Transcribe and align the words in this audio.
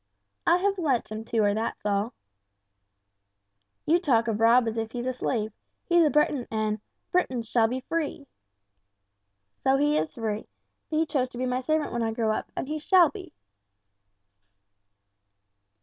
"I 0.47 0.57
have 0.57 0.79
lent 0.79 1.11
him 1.11 1.23
to 1.25 1.43
her, 1.43 1.53
that's 1.53 1.85
all." 1.85 2.13
"You 3.85 3.99
talk 3.99 4.27
of 4.27 4.39
Rob 4.39 4.67
as 4.67 4.75
if 4.75 4.93
he 4.93 4.99
is 5.01 5.05
a 5.05 5.13
slave. 5.13 5.53
He's 5.85 6.03
a 6.03 6.09
Briton, 6.09 6.47
and 6.49 6.81
'Britons 7.11 7.47
shall 7.47 7.67
be 7.67 7.81
free!'" 7.81 8.25
"So 9.63 9.77
he 9.77 9.99
is 9.99 10.15
free, 10.15 10.47
but 10.89 10.97
he 10.97 11.05
chose 11.05 11.29
to 11.29 11.37
be 11.37 11.45
my 11.45 11.59
servant 11.59 11.93
when 11.93 12.01
I 12.01 12.13
grow 12.13 12.31
up, 12.31 12.51
and 12.57 12.67
he 12.67 12.79
shall 12.79 13.09
be!" 13.11 13.31